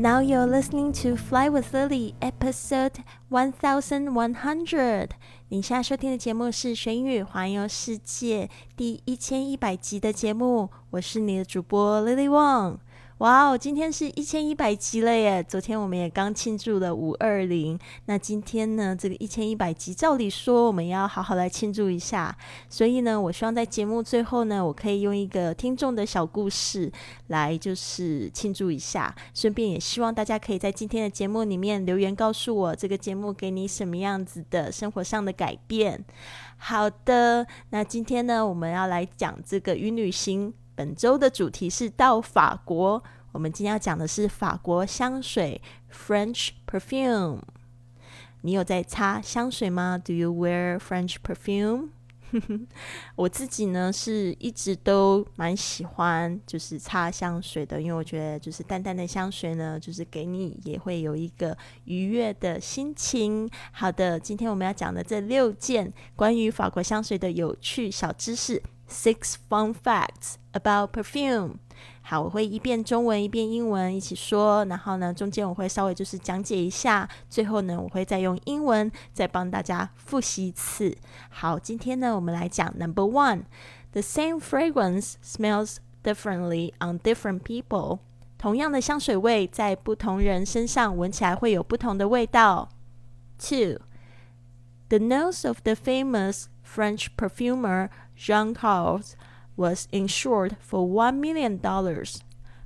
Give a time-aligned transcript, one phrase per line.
[0.00, 5.10] Now you're listening to Fly with Lily, episode one thousand one hundred。
[5.50, 12.78] 你现在收听的节目是《学英语环游世界》第一千一百集的节目，我是你的主播 Lily Wong。
[13.20, 15.44] 哇哦，今天是一千一百集了耶！
[15.46, 22.34] 昨天我们也刚庆祝了五二零，那今天呢，这个一千一百集，照理说我们要好好来庆祝一下。
[22.70, 26.90] 所以呢，我希望在节目最后呢，我可以用一个听众的小故事
[27.26, 36.02] 来就是庆祝一下，顺便也希望大家可以在今天的节目里面留言告诉我，这个节目给你什么样子的生活上的改变。
[36.56, 40.54] 好的，那今天呢，我们要来讲这个与旅行。
[40.80, 43.04] 本周的主题是到法国。
[43.32, 45.60] 我们今天要讲的是法国香水
[45.92, 47.40] （French perfume）。
[48.40, 51.90] 你有在擦香水吗？Do you wear French perfume？
[53.14, 63.46] 我自己呢是一直都蛮喜欢就是擦香水的，因为我觉得就是淡淡的香水呢，就是给你也会有一个愉悦的心情。
[63.70, 68.62] 好的，今天我们要讲的这六件关于法国香水的有趣小知识。
[68.90, 71.58] Six fun facts about perfume。
[72.02, 80.96] 好，我会一遍中文一遍英文一起说，然后呢，中间我会稍微就是讲解一下，最后呢，我会再用英文再帮大家复习一次。
[81.28, 88.00] 好，今天呢，我们来讲 Number One，the same fragrance smells differently on different people。
[88.36, 92.68] 同样的香水味在不同人身上闻起来会有不同的味道。
[93.38, 97.88] Two，the nose of the famous French perfumer
[98.19, 99.15] Jean Carles
[99.55, 102.17] was insured for one million dollars。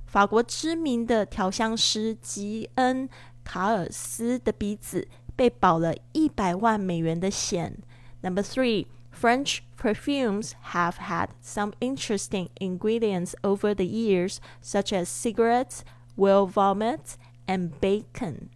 [0.06, 3.08] 法国知名的调香师吉恩·
[3.44, 5.06] 卡尔斯的鼻子
[5.36, 7.78] 被保了一百万美元的险。
[8.22, 15.80] Number three, French perfumes have had some interesting ingredients over the years, such as cigarettes,
[16.16, 17.14] whale vomit,
[17.46, 18.48] and bacon.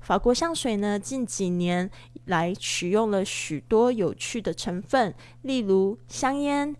[0.00, 1.90] 法国香水呢，近几年
[2.24, 6.76] 来取用了许多有趣的成分，例如香烟、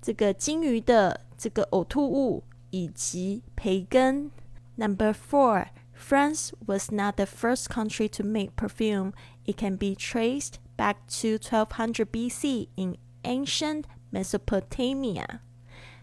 [0.00, 4.30] 这个金鱼的这个呕吐物以及培根。
[4.76, 9.12] Number four, France was not the first country to make perfume.
[9.46, 15.40] It can be traced back to 1200 BC in ancient Mesopotamia.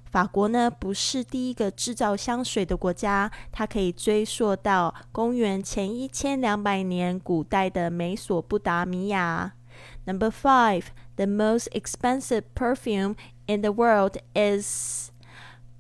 [0.08, 9.53] 法国呢不是第一个制造香水的国家，它可以追溯到公元前一千两百年古代的美索不达米亚。
[10.06, 13.16] Number five, the most expensive perfume
[13.47, 15.09] in the world is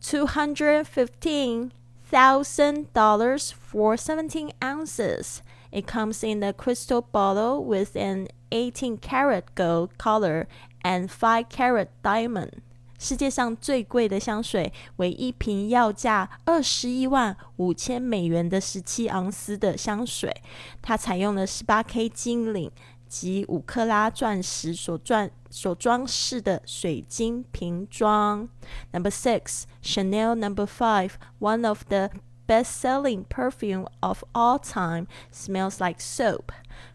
[0.01, 1.71] two hundred fifteen
[2.11, 5.41] thousand dollars for seventeen ounces.
[5.71, 10.47] It comes in a crystal bottle with an 18 karat gold color
[10.83, 12.61] and 5 karat diamond.
[12.98, 20.42] 世界上最贵的香水为一瓶要价二十一万五千美元的十七盎司的香水，
[20.82, 22.70] 它采用了十八 K 金领
[23.08, 28.48] 及五克拉钻石所装所装饰的水晶瓶装。
[28.92, 32.10] Number six, Chanel Number five, one of the
[32.46, 36.50] best-selling perfume of all time, smells like soap.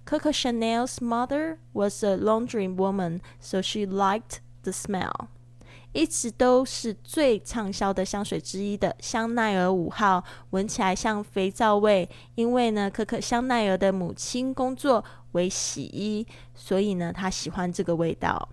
[0.06, 5.30] Coco Chanel's mother was a laundry woman, so she liked the smell.
[5.94, 12.10] 一直都是最畅销的香水之一的香奈儿五号，闻起来像肥皂味。
[12.36, 15.04] 因为呢，可可香奈儿的母亲工作
[15.34, 18.50] 为洗衣，所以呢，她喜欢这个味道。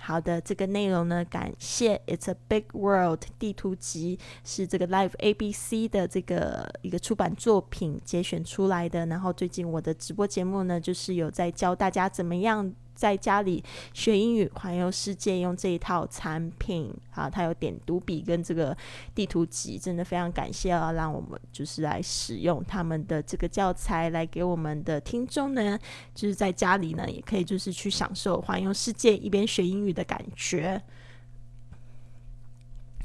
[0.00, 9.06] 好的，这个内容呢，感谢 It's a Big World 地图集是这个 Live ABC 的这个一个出版作品节选出来的。
[9.06, 12.74] 然后最近我的直播节目呢，就是有在教大家怎么样。
[12.94, 13.62] 在家里
[13.92, 18.76] 学英语环游世界，用这一套产品啊，它有点读笔跟这个
[19.14, 25.78] 地图集，真的非常感谢啊，让我们就是来使用他们的这个教材，来给我们的听众呢，
[26.14, 30.80] 就是在家里呢，也可以就是去享受环游世界一边学英语的感觉。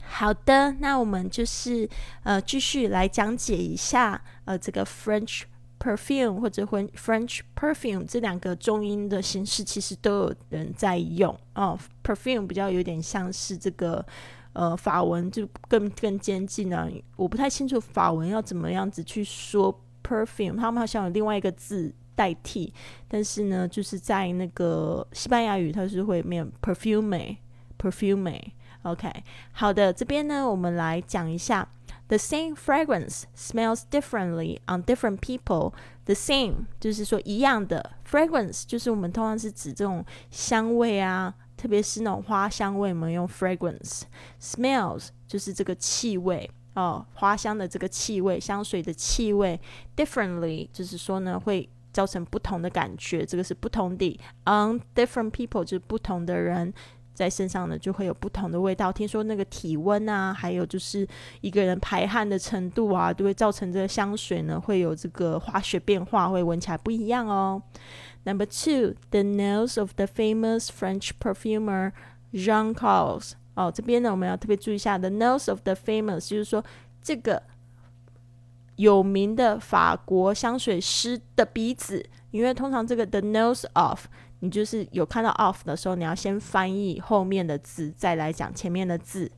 [0.04, 1.90] 好的，那我们就是
[2.24, 5.44] 呃继续来讲解一下呃这个 French。
[5.80, 11.78] Perfume 或者 French perfume 这两个中音的形式其实都有人在用哦。
[12.04, 14.06] perfume 比较有点像是这个
[14.54, 16.90] 呃法文就更更接近了。
[17.16, 22.74] 我不太清楚法文要怎么样子去说 perfume，他们好像有另外一个字代替，
[23.08, 28.42] 但是呢，就是在那个西班牙语它是会念 perfume，perfume。
[28.84, 29.12] OK，
[29.52, 31.68] 好的，这边呢，我们来讲一下。
[32.10, 35.74] The same fragrance smells differently on different people.
[36.06, 44.04] The same 就是说一样的 fragrance，就是我们通常是指这种香味啊，特别是那种花香味，我们用 fragrance。
[44.42, 49.60] Smells 就是这个气味哦，花香的这个气味，香水的气味。
[49.98, 54.18] Differently 就是说呢，会造成不同的感觉，这个是不同的。
[54.46, 56.74] On different people 就是不同的人。
[57.18, 58.94] 在身上呢，就会有不同的味道。
[58.94, 61.06] 听说那个体温啊，还有就是
[61.42, 67.60] 一个人排汗的程度啊，都会造成这个香水呢会有这个化学变化，会闻起来不一样哦。
[68.24, 71.92] Number two, the nose of the famous French perfumer
[72.32, 73.36] Jean c a r l s。
[73.56, 76.64] 哦，这边呢我们要特别注意一下，the nose of the famous，就是说
[77.02, 77.42] 这个
[78.76, 84.06] 有名的法国香水师的鼻子，因为通常这个 the nose of。
[84.40, 89.32] 你就是有看到 off 的时候，你要先翻译后面的字，再来讲前面的字。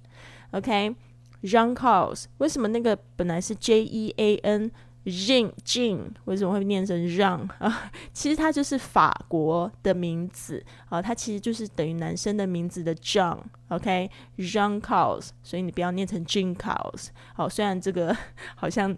[0.51, 7.91] OK，Jean Carles，为什么那个本来是 J E A N，Jean Jean，为什么会念成 Jean 啊？
[8.11, 13.39] 其实它就是法国的名字啊，它其实就是等于男生的名字的 John。
[13.69, 17.09] OK，Jean Carles，所以你不要念成 Jean Carles。
[17.33, 18.15] 好，虽然这个
[18.55, 18.97] 好像。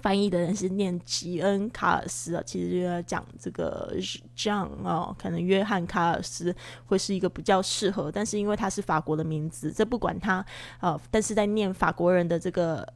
[0.00, 3.94] 翻译的人是念吉恩卡尔斯啊，其实就要讲这个
[4.36, 6.54] John 哦，可能约翰卡尔斯
[6.86, 10.44] 会是一个比较适合，但是因为他是法国的名字，这不管他
[10.78, 12.86] 啊，但是在念法国人的这个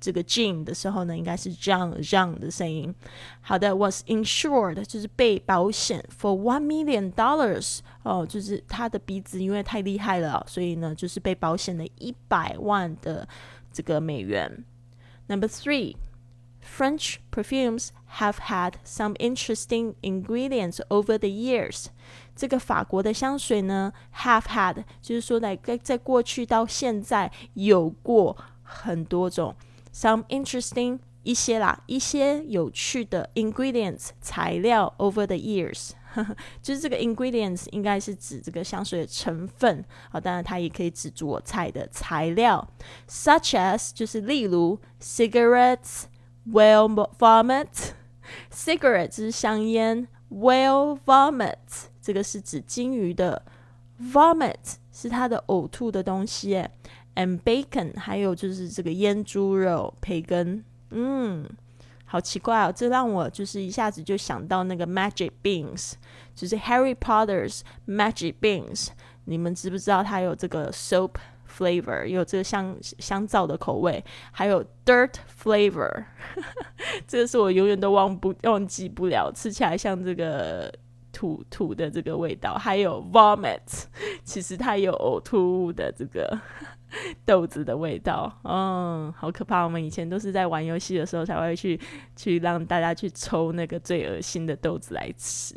[0.00, 2.92] 这个 Jean 的时候呢，应该是 John John 的声音。
[3.40, 13.28] 好的，was insured 就是被保险 for one million dollars 哦，就是他的鼻子因为太厉害了，所以呢就是被保险了一百万的
[13.72, 14.64] 这个美元。
[15.28, 15.94] Number three。
[16.64, 17.88] French perfumes
[18.18, 21.86] have had some interesting ingredients over the years。
[22.34, 29.54] 这个法国的香水呢，have had 就是说在在过去到现在有过很多种
[29.92, 35.90] some interesting 一些啦，一些有趣的 ingredients 材料 over the years。
[36.60, 42.66] 就是这个 ingredients 应该是指这个香水的成分啊，当然它也可以指做菜的材料
[43.08, 46.04] ，such as 就是例如 cigarettes。
[46.50, 47.92] Whale vomit,
[48.50, 50.08] cigarette 是香烟。
[50.30, 51.56] Whale vomit
[52.00, 53.42] 这个是指鲸鱼的。
[54.00, 56.66] Vomit 是它的呕吐的东西。
[57.14, 60.64] And bacon 还有就是这个腌猪肉、培根。
[60.90, 61.46] 嗯，
[62.06, 65.92] 好奇怪哦，这让我就是一下子就想到那个 Magic Beans，
[66.34, 68.88] 就是 Harry Potter's Magic Beans。
[69.26, 71.12] 你们知不知道它有这个 soap？
[71.56, 76.04] Flavor 有这个香香皂的口味，还有 dirt flavor，
[77.06, 80.72] 这个是我永远都忘不忘记不了，吃起来像这个
[81.12, 82.54] 土土的这个味道。
[82.54, 83.84] 还有 vomit，
[84.24, 86.40] 其实它有呕吐物的这个
[87.26, 88.32] 豆子的味道。
[88.44, 89.62] 嗯，好可怕！
[89.64, 91.78] 我们以前都是在玩游戏的时候才会去
[92.16, 95.54] 去让大家去抽那个最恶心的豆子来吃。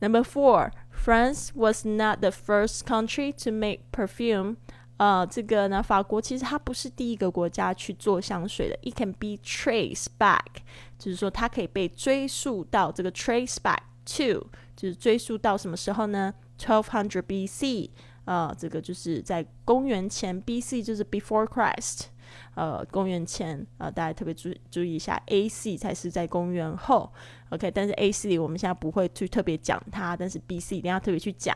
[0.00, 4.56] Number four, France was not the first country to make perfume.
[4.98, 8.78] 呃，这个呢，法国其实它不是第一个国家去做香水的。
[8.82, 10.62] It can be traced back，
[10.98, 14.46] 就是说它可以被追溯到这个 trace back to，
[14.76, 17.90] 就是追溯到什么时候呢？Twelve hundred B.C.
[18.24, 20.82] 呃，这个就是在公元前 B.C.
[20.82, 22.02] 就是 before Christ。
[22.54, 25.76] 呃，公元前呃，大家特别注注意一下，A.C.
[25.76, 27.12] 才是在公元后。
[27.50, 28.38] OK，但是 A.C.
[28.38, 30.76] 我们现在不会去特别讲它，但是 B.C.
[30.76, 31.54] 一定要特别去讲。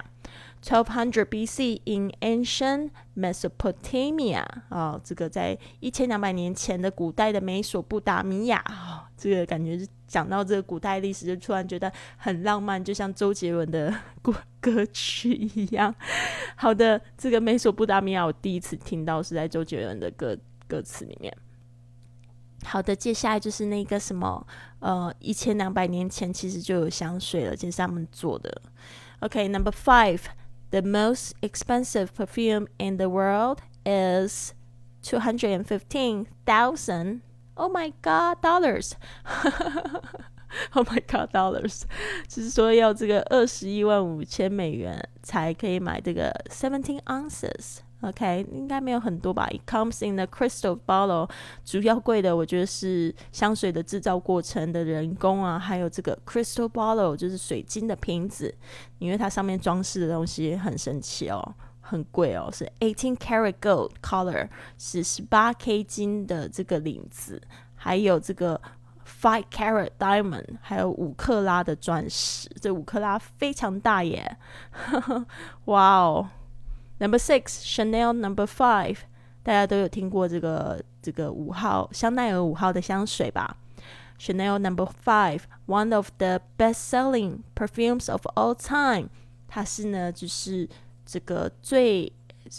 [0.62, 1.81] Twelve hundred B.C.
[1.85, 15.95] in ancient Mesopotamia 啊，这个在一千两百年前的古代的美索不达米亚啊，这个感觉是讲到这个古代历史，就突然觉得很浪漫，就像周杰伦的歌歌曲一样。
[16.57, 20.37] 好的，这个美索不达米亚，我第一次听到是在周杰伦的歌。
[20.69, 21.33] 歌词里面，
[22.64, 24.45] 好的，接下来就是那个什么，
[24.81, 28.62] 呃，一千两百年前其实就有香水了，这是他们做的。
[29.22, 34.53] OK，Number five，the most expensive perfume in the world is
[35.01, 37.22] two hundred and fifteen thousand.
[37.55, 38.96] Oh my God, dollars!
[40.75, 41.84] Oh my God, dollars!
[42.27, 47.79] 就是说要这个二十一万五千美元才可以买这个 seventeen ounces。
[48.03, 49.49] OK，应该没有很多吧。
[49.50, 51.31] It comes in a crystal bottle。
[51.65, 58.55] 主要贵的，我觉得是香水的制造过程的人工啊，还有这个 crystal bottle，就是水晶的瓶子，
[58.99, 67.41] 因为它上面装饰的东西很神奇哦，很贵哦，是 eighteen karat gold color，是十八 K 金的这个领子，
[67.75, 68.61] 还有这个
[69.05, 72.49] five carat diamond，还有五克拉的钻石。
[72.61, 74.37] 这五克拉非常大耶！
[75.65, 76.29] 哇哦
[77.00, 78.98] ！Number six Chanel Number five，
[79.43, 83.58] 大家都有听过这个这个五号香奈儿五号的香水吧？
[84.20, 89.10] Chanel Number five，one of the best-selling perfumes of all time。
[89.48, 90.70] 它是呢，就是
[91.03, 92.13] 这个最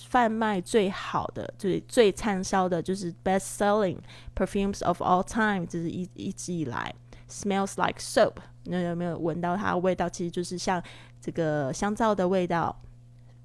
[0.08, 3.98] 贩卖最好的，最最畅销的，就是 best selling
[4.34, 6.92] perfumes of all time，就是一一直以来
[7.30, 8.34] smells like soap。
[8.64, 10.08] 那有没有闻到它的味道？
[10.08, 10.82] 其实就是像
[11.20, 12.76] 这个香皂的味道。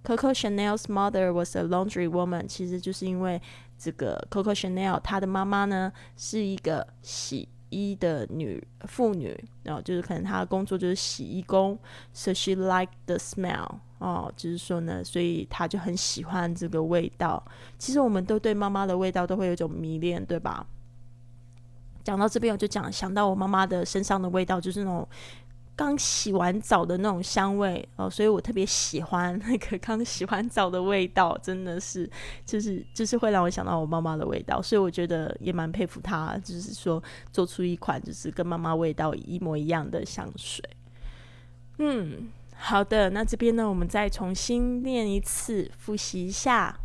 [0.02, 3.40] Coco Chanel's mother was a laundry woman，其实就是因为
[3.78, 7.48] 这个 Coco Chanel 她的妈妈呢是一个洗。
[7.74, 11.78] 衣的女妇女，然后就是可能她的工作就是洗衣工
[12.12, 13.66] ，so she liked the smell，
[13.96, 17.42] 哦，就是说呢，所以她就很喜欢这个味道。
[17.78, 20.66] 其实我们都对妈妈的味道都会有一种迷恋，对吧？
[22.04, 25.08] 讲到这边，我就讲想到我妈妈的身上的味道，就是那种。
[25.74, 32.08] 刚洗完澡的那种香味哦，所以我特别喜欢那个刚洗完澡的味道，真的是
[32.44, 37.02] 就是就是会让我想到我妈妈的味道，所以我觉得也蛮佩服她，就是说
[37.32, 40.62] 做出一款就是跟妈妈味道一模一样的香水。
[41.78, 46.78] 嗯，好的，那这边呢，我们再重新念一次，复习一下。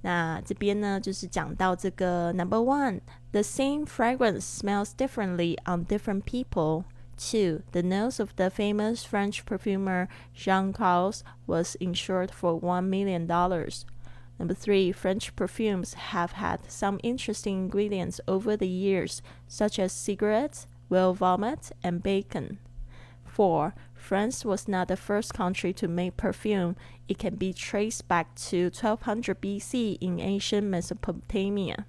[0.00, 6.84] 那这边呢，就是讲到这个 Number One，the same fragrance smells differently on different people。
[7.30, 13.26] Two, the nose of the famous French perfumer Jean Carles was insured for $1 million.
[14.38, 20.66] Number three, French perfumes have had some interesting ingredients over the years, such as cigarettes,
[20.88, 22.58] whale vomit, and bacon.
[23.24, 26.76] Four, France was not the first country to make perfume.
[27.08, 31.86] It can be traced back to 1200 BC in ancient Mesopotamia.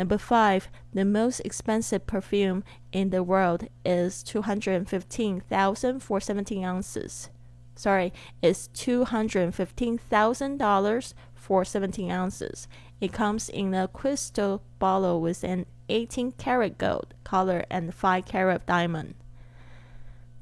[0.00, 7.28] Number five, the most expensive perfume in the world is 215,000 for 17 ounces.
[7.74, 12.66] Sorry, it's $215,000 for 17 ounces.
[12.98, 18.64] It comes in a crystal bottle with an 18 karat gold color and 5 carat
[18.64, 19.12] diamond.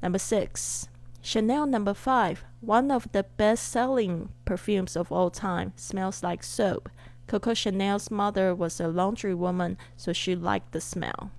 [0.01, 0.87] Number six,
[1.21, 6.87] Chanel number five, one of the best selling perfumes of all time, smells like soap.
[7.29, 11.29] Coco Chanel's mother was a laundry woman, so she liked the smell.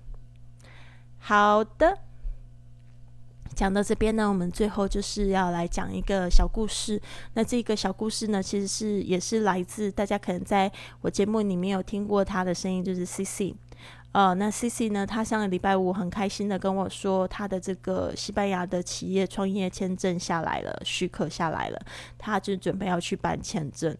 [1.18, 1.98] 好的，
[3.56, 7.02] 讲到这边呢，我们最后就是要来讲一个小故事。
[7.34, 10.70] 那这个小故事呢，其实是也是来自大家可能在
[11.00, 13.54] 我节目里面有听过他的声音，就是 C C。
[14.12, 21.80] 呃，那 C C 呢，他上个礼拜五很开心的跟我说，他的这个西班牙的企业创业签证下来了，许可下来了，
[22.16, 23.96] 他就准备要去办签证。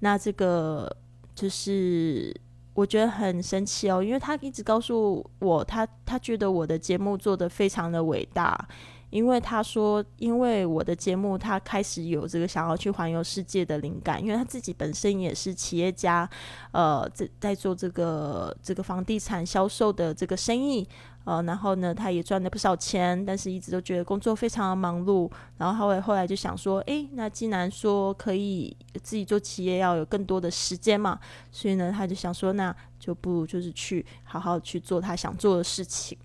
[0.00, 0.94] 那这个。
[1.40, 2.38] 就是
[2.74, 8.68] 我觉得很神奇哦，因为他一直告诉我，他他觉得我的节目做的非常的伟大，
[9.10, 16.28] 因为他说，因为我的节目，他开始有这个想要去环游世界的灵感，因为他自己本身也是企业家，
[16.72, 20.88] 呃，在在做这个这个房地产销售的这个生意。
[21.24, 25.30] 呃，然后呢，他也赚了不少钱，但是一直都觉得工作非常的忙碌。
[25.58, 31.20] 然后后来后来就想说，诶，那既然说可以自己做企业，要有更多的时间嘛，
[31.52, 36.16] 所以呢，他就想说，那就不如就是去好好去做他想做的事情。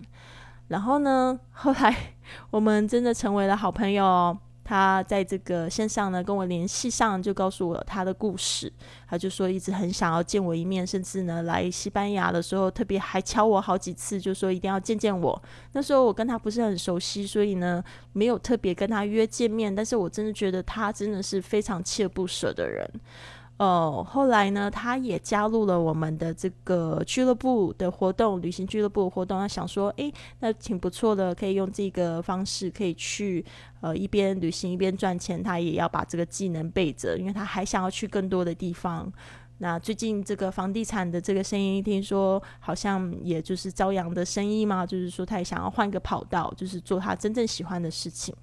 [0.68, 1.94] 然后呢，后来
[2.50, 4.36] 我们真的成为了好朋友。
[4.68, 8.72] 他在这个线上呢，跟我联系上，就告诉我他的故事。
[9.08, 15.40] 他就说一直很想要见我一面，甚至呢来西班牙的时候，特别还敲我好几次，就说一定要见见我。
[15.70, 17.80] 那时候我跟他不是很熟悉，所以呢
[18.12, 19.72] 没有特别跟他约见面。
[19.72, 22.90] 但是我真的觉得他真的是非常锲而不舍的人。
[23.58, 29.38] 哦，后来呢，他也加入了我们的这个俱乐部的活动，旅行俱乐部的活动。
[29.38, 33.42] 他想说，诶，那挺不错的，可以用这个方式可以去
[33.80, 35.42] 呃一边旅行一边赚钱。
[35.42, 39.10] 他也要把这个技能备着，因为他还想要去更多的地方。
[39.56, 48.34] 那最近这个房地产的这个生意，听说好像也就是朝阳的生意嘛，就是说他也想要换个跑道，就是做他真正喜欢的事情。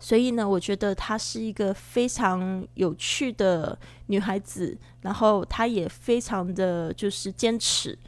[0.00, 7.98] 所以呢，我觉得她是一个非常有趣的女孩子，然后她也非常的就是坚持。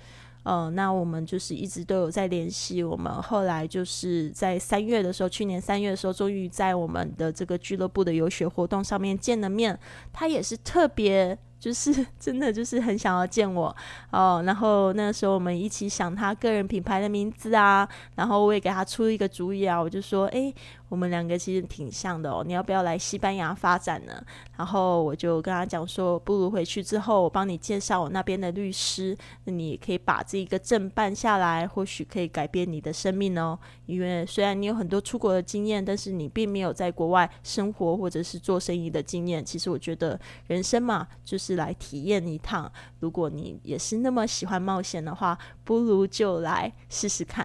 [0.43, 2.83] 呃，那我们就是一直都有在联系。
[2.83, 9.79] 我们后来就是在三月的时候，去年三月的时候，终于在我们的这个俱乐部的游学活动上面见了面。
[10.13, 13.75] 她也是特别就是 真的就是很想要见我
[14.11, 14.43] 哦。
[14.45, 20.53] 然后那时候我们一起想他个人品牌的名字啊，然后我也给他出一个主意啊，我就说，哎。
[20.91, 24.21] 我们两个其实挺像的哦，你要不要来西班牙发展呢？
[24.57, 33.57] 然后我就跟他讲说，不如回去之后我帮你介绍我那边的律师，那你可以把这一个证办下来，或许可以改变你的生命哦。
[33.87, 39.45] 因为虽然你有很多出国的经验，但是你并没有在国外生活或者是做生意的经验。
[39.45, 42.71] 其实我觉得人生嘛，就是是来体验一趟。
[43.01, 47.45] 如果你也是那么喜欢冒险的话，不如就来试试看。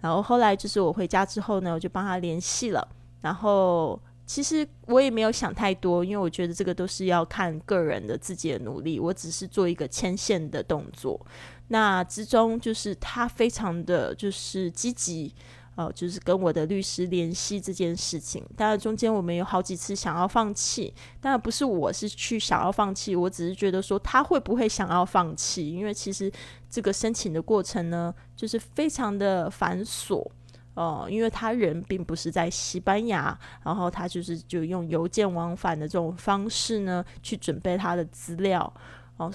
[0.00, 2.86] 然后后来就是我回家之后呢，我就帮他联系了。
[3.20, 8.98] 然后其实我也没有想太多，因为我觉得这个都是要看个人的自己的努力。
[8.98, 11.20] 我只是做一个牵线的动作。
[11.68, 15.34] 那之中就是他非常的就是积极，
[15.74, 18.44] 呃，就是跟我的律师联系这件事情。
[18.56, 25.70] 当然中间我们有好几次想要放弃，当然不是我是去想要放弃，我只是觉得说他会不会想要放弃？
[25.74, 26.30] 因为其实
[26.68, 30.26] 这个申请的过程呢，就是非常的繁琐。
[30.74, 38.72] 哦，因为他人并不是在西班牙，然后他就是就用邮件往返的这种方式呢，去准备他的资料。
[39.18, 39.30] 哦，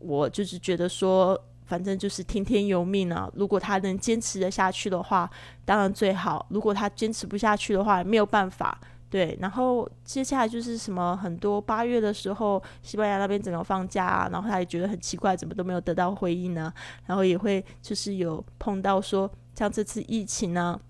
[0.00, 3.30] 我就是觉得说，反正就是听天由命啊。
[3.34, 5.30] 如果他能坚持的下去的话，
[5.64, 8.78] 当然最好；如果他坚持不下去的话，也没有办法。
[9.10, 16.72] 对，然后接下来就是什么，很多八月的时候，西班牙那边整个放假啊，然后他也觉得很奇怪，怎么都没有得到回应呢？
[17.06, 19.30] 然后也会就是有碰到说。
[19.54, 20.80] 像这次疫情呢，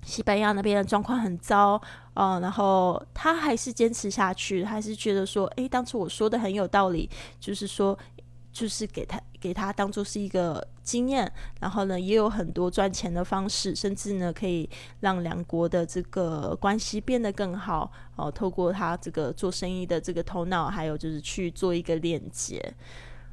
[0.00, 1.78] 西班牙那边的状况很糟，
[2.14, 7.98] 嗯，然后他还是坚持下去，还是觉得说，诶，当初我说的很有道理，就是说，
[8.54, 11.30] 就是给他给他当做是一个经验，
[11.60, 14.66] 然后呢，也有很多赚钱的方式，甚至呢，可以
[15.00, 22.74] 让两国的这个关系变得更好，哦，透过他这个做生意的这个头脑，还有就是去做一个链接，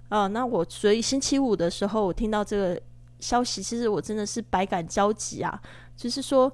[0.10, 2.82] 啊，那我所以星期五的时候，我听到这个。
[3.22, 5.62] 消息其实我真的是百感交集啊，
[5.96, 6.52] 就是说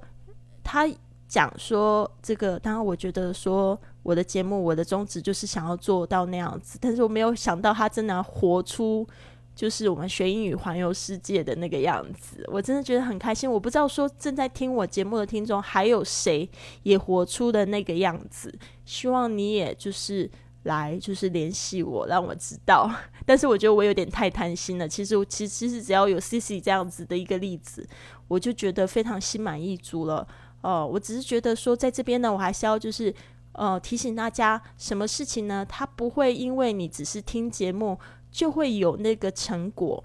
[0.62, 0.86] 他
[1.26, 9.06] 讲说这个，当然我觉得说我的节目我的宗旨就是想要做到那样子，但是我没有想到他真的活出
[9.54, 13.50] 就是我们学英语环游世界的那个样子，我真的觉得很开心。
[13.50, 16.48] 我不知道说正在听我节目的听众还有谁
[16.82, 18.52] 也活出的那个样子，
[18.84, 20.30] 希望你也就是。
[20.64, 22.90] 来就是联系我，让我知道。
[23.24, 24.86] 但是我觉得我有点太贪心了。
[24.86, 27.88] 其实我，其实其实只要有 C C 这样子的一个例子，
[28.26, 30.26] 我就觉得非常心满意足了。
[30.60, 33.14] 哦，我只是觉得说，在这边呢，我还是要就是
[33.58, 35.66] 呃提醒大家，什么事情呢？
[35.68, 37.98] 它不会因为你只是听节目
[38.30, 40.02] 就会有那个成果，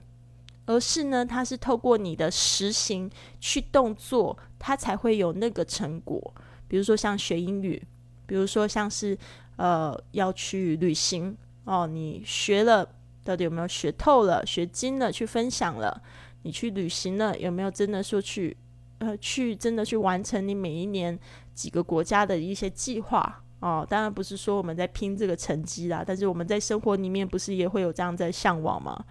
[0.65, 6.33] 而是呢，它是透过你的实行去动作，它才会有那个成果。
[6.67, 7.81] 比如说像学英语，
[8.25, 9.17] 比如说像是。
[9.55, 12.83] 呃，要去旅行哦，你学了
[13.23, 15.11] 到底有没有学透了、学精了？
[15.11, 16.01] 去分享了，
[16.41, 18.57] 你去旅行了，有没有真的说去
[18.97, 21.17] 呃去真的去完成你每一年
[21.53, 23.87] 几个国家的一些计划哦？
[23.89, 29.05] 当然不是说我们在拼这个成绩啦，但是我们在生活里面不是也会有这样在向往吗？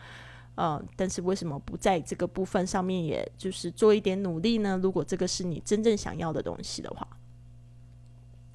[0.56, 4.78] 嗯，但是为什么不在这个部分上面，也就是做一点努力呢？
[4.82, 7.08] 如果这个是你真正想要的东西的话。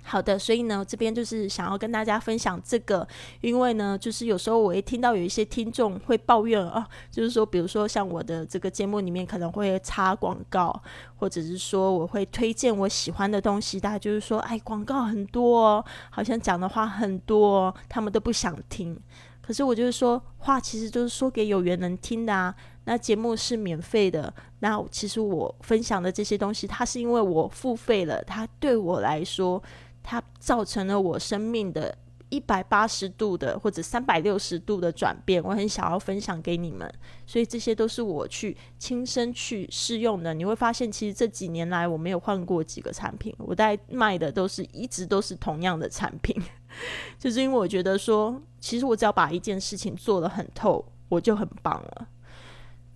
[0.10, 3.06] 好的，所以呢，这边就是想要跟大家分享这个，
[3.42, 10.82] 因为呢，就是有时候我会听到有一些听众会抱怨啊，就是说，比如说像我的这个节目里面可能会插广告，
[11.18, 18.98] 或者是说我会推荐我喜欢的东西，大家就是说，哎，广告很多，哦好像讲的话很多，哦他们都不想听。
[19.42, 22.56] 可是我就是说，话其实就是说给有缘人听的啊。
[22.86, 29.62] 那节目是免费的，那其实我分享的这些东西，它是因为我付费了，它对我来说。
[30.10, 31.94] 它造成了我生命的
[32.30, 36.90] 一百八十度的或者三百六十度的转变，我很想要分享给你们，
[37.26, 40.34] 所以这些都是我去亲身去试用的。
[40.34, 46.42] 你会发现，其实这几年来我没有换过几个产品，我在卖的都是一直都是同样的产品，
[47.20, 52.08] 就是因为我觉得说，其实我只要把一件事情做得很透，我就很棒了。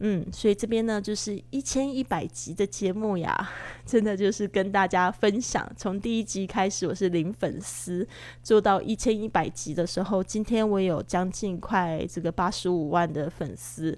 [0.03, 3.49] 嗯，所以这边呢，就是一千一百集的节目呀，
[3.85, 5.71] 真的就是跟大家分享。
[5.77, 8.07] 从第一集开始，我是零粉丝，
[8.41, 13.95] 做到一千一百集的时候，今天我有将近快这个八十五万的粉丝，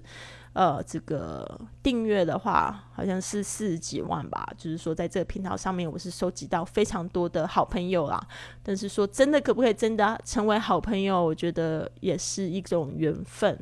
[0.52, 4.46] 呃，这个订阅的话好像是四十几万吧。
[4.58, 8.20] 就是说，在这个频道上面，我是收集到非常多的好朋友啦。
[8.62, 11.24] 但是说真的，可不可以真的成为好朋友？
[11.24, 13.58] 我觉得也是一种缘分。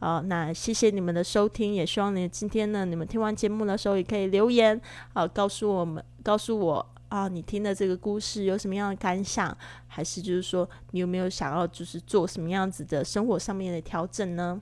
[0.00, 4.80] 啊，那谢谢你们的收听，也希望你今天呢，你们听完节目的时候也可以留言，
[5.12, 9.56] 啊，告诉我们，告诉我，啊，你听的这个故事有什么样的感想？
[9.86, 14.60] 还是就是说，你有没有想要就是做什么样子的生活上面的调整呢？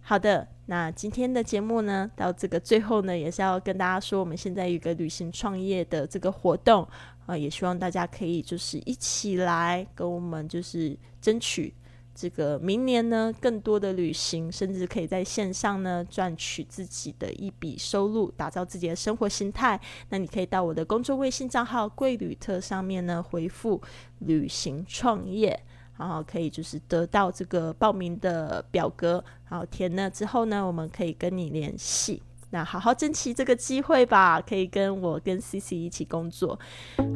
[0.00, 6.84] 好的，那今天的节目呢，到这个最后呢，也是要跟大家说，我们现在有个旅行创业的这个活动
[7.26, 11.72] 啊，也希望大家可以就是一起来跟我们就是争取
[12.14, 19.80] 这个明年呢更多的旅行，甚至可以在线上呢赚取自己的一笔收入，打造自己的生活形态。
[20.10, 23.80] 那你可以到我的公众微信账号“贵旅特”上面呢回复
[24.20, 25.58] “旅行创业”。
[25.98, 32.20] 然后可以就是得到这个报名的表格，然后填了之后呢，我们可以跟你联系。
[32.50, 36.58] 那好好珍惜这个机会吧，可以跟我跟 C C 一起工作。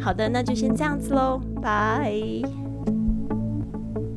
[0.00, 2.12] 好的，那就先这样子喽，拜。